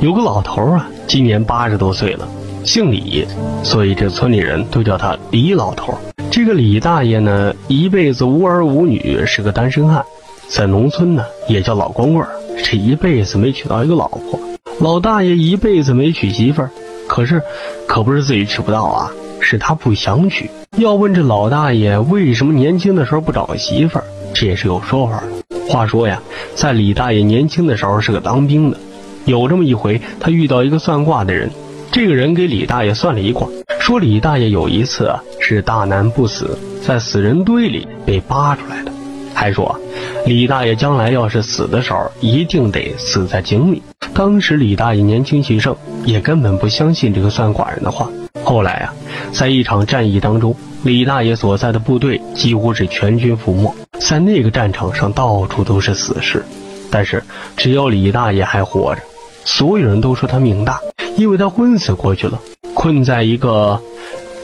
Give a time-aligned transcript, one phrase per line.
[0.00, 2.28] 有个老头啊，今年八十多岁了，
[2.62, 3.26] 姓李，
[3.64, 5.92] 所以这村里人都叫他李老头。
[6.30, 10.04] 这个李大爷呢，一辈子无儿无女，是个单身汉，
[10.48, 12.24] 在农村呢也叫老光棍
[12.62, 14.38] 这一辈子没娶到一个老婆。
[14.78, 16.70] 老大爷一辈子没娶媳妇儿，
[17.08, 17.42] 可是
[17.88, 19.10] 可不是自己娶不到啊，
[19.40, 20.48] 是他不想娶。
[20.76, 25.66] 要问这老大爷为什么年轻的时候不找个媳妇儿，这也是有说法的。
[25.68, 26.22] 话说呀，
[26.54, 28.76] 在李大爷年轻的时候是个当兵的。
[29.28, 31.50] 有这么一回，他遇到一个算卦的人，
[31.92, 33.46] 这个人给李大爷算了一卦，
[33.78, 38.92] 说李大爷有一次啊是大难不死，在死人堆里被扒出来的，
[39.34, 39.78] 还说
[40.24, 43.82] 李大爷将来要是死的时候，一定得死在井里。
[44.14, 45.76] 当时李大爷年轻气盛，
[46.06, 48.08] 也根本不相信这个算卦人的话。
[48.42, 48.94] 后来啊，
[49.30, 53.70] 在一场战役当中，李大爷所在的部队几乎是全军覆没，
[54.00, 56.42] 在那个战场上到处都是死士，
[56.90, 57.22] 但是
[57.58, 59.02] 只有李大爷还活着。
[59.50, 60.78] 所有人都说他命大，
[61.16, 62.38] 因为他昏死过去了，
[62.74, 63.80] 困在一个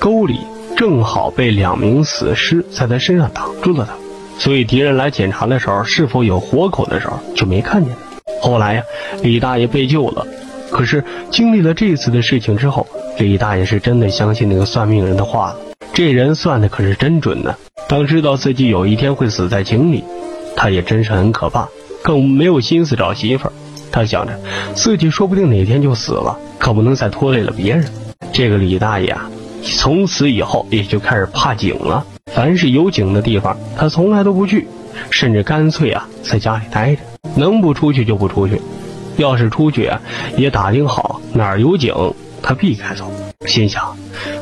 [0.00, 0.40] 沟里，
[0.76, 3.94] 正好被两名死尸在他身上挡住了他，
[4.40, 8.32] 所以敌人来检查的时候，是否有活口的时候就没看见他。
[8.42, 8.82] 后来呀，
[9.22, 10.26] 李大爷被救了，
[10.68, 12.84] 可是经历了这次的事情之后，
[13.18, 15.56] 李大爷是真的相信那个算命人的话了。
[15.94, 17.54] 这人算的可是真准呢。
[17.88, 20.02] 当知道自己有一天会死在井里，
[20.56, 21.68] 他也真是很可怕，
[22.02, 23.52] 更没有心思找媳妇儿。
[23.90, 24.32] 他想着，
[24.74, 27.84] 自己说不定哪天就死了，可不能再拖累了别人。
[28.32, 29.28] 这个李大爷啊，
[29.62, 32.04] 从此以后也就开始怕井了。
[32.32, 34.66] 凡是有井的地方，他从来都不去，
[35.10, 37.00] 甚至干脆啊在家里待着，
[37.34, 38.60] 能不出去就不出去。
[39.16, 40.00] 要是出去啊，
[40.36, 41.94] 也打听好哪儿有井，
[42.42, 43.10] 他避开走。
[43.46, 43.96] 心想，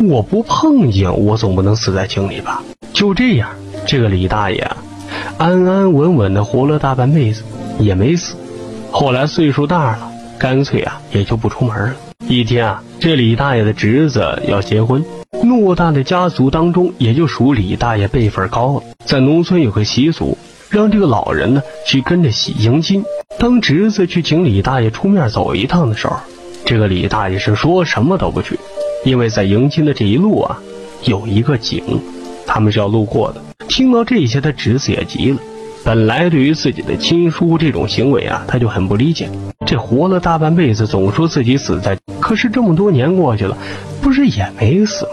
[0.00, 2.62] 我不碰井，我总不能死在井里吧？
[2.92, 3.48] 就这样，
[3.86, 4.76] 这个李大爷啊，
[5.38, 7.42] 安安稳稳的活了大半辈子，
[7.78, 8.34] 也没死。
[8.90, 11.94] 后来岁数大了，干脆啊也就不出门了。
[12.26, 15.04] 一天啊，这李大爷的侄子要结婚，
[15.42, 18.82] 偌大的家族当中，也就属李大爷辈分高了。
[19.04, 20.36] 在农村有个习俗，
[20.68, 23.04] 让这个老人呢去跟着喜迎亲。
[23.38, 26.16] 当侄子去请李大爷出面走一趟的时候，
[26.64, 28.58] 这个李大爷是说什么都不去，
[29.04, 30.58] 因为在迎亲的这一路啊，
[31.04, 31.82] 有一个井，
[32.46, 33.40] 他们是要路过的。
[33.68, 35.38] 听到这些，他侄子也急了。
[35.88, 39.26] 本来对于自己的亲叔这种行为啊，他就很不理解。
[39.64, 43.56] 这活了大半辈子，总说自己死在，可是这么多年过去了，
[44.02, 45.12] 不是也没死吗？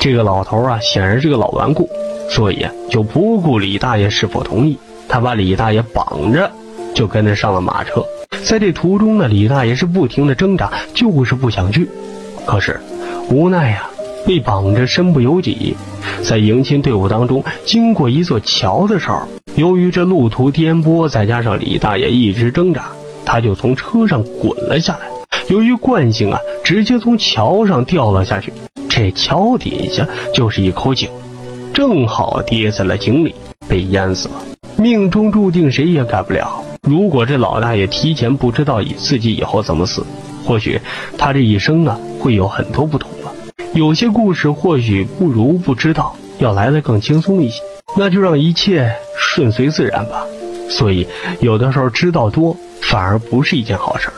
[0.00, 1.88] 这个老头啊，显然是个老顽固，
[2.28, 4.76] 所以啊，就不顾李大爷是否同意，
[5.08, 6.50] 他把李大爷绑着，
[6.92, 8.04] 就跟着上了马车。
[8.42, 11.88] 在这途中呢，李大爷是不停的挣扎，就是不想去，
[12.44, 12.80] 可是
[13.30, 13.88] 无奈呀，
[14.26, 15.76] 被绑着身不由己。
[16.20, 19.22] 在迎亲队伍当中，经过一座桥的时候。
[19.56, 22.90] 由于这路途颠簸，再加上李大爷一直挣扎，
[23.24, 25.06] 他就从车上滚了下来。
[25.48, 28.52] 由于惯性啊，直接从桥上掉了下去。
[28.86, 31.08] 这桥底下就是一口井，
[31.72, 33.34] 正好跌在了井里，
[33.66, 34.34] 被淹死了。
[34.76, 36.62] 命中注定，谁也改不了。
[36.82, 40.04] 如果这老大爷提前不知道以自己以后怎么死，
[40.44, 40.78] 或许
[41.16, 43.32] 他这一生啊会有很多不同了。
[43.72, 47.62] 有些故事或许不如不知道要来的更轻松一些。
[47.96, 48.94] 那就让一切。
[49.36, 50.24] 顺随自然吧，
[50.70, 51.06] 所以
[51.40, 54.08] 有的时候知道多反而不是一件好事。